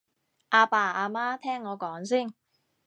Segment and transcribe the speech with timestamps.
[0.49, 2.33] 阿爸阿媽聽我講先